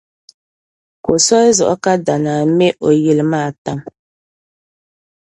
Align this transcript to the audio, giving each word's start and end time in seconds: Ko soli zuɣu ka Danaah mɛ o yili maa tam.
Ko 1.03 1.11
soli 1.25 1.49
zuɣu 1.57 1.75
ka 1.83 1.93
Danaah 2.05 2.45
mɛ 2.57 2.67
o 2.85 2.87
yili 3.03 3.23
maa 3.31 3.49
tam. 3.63 3.79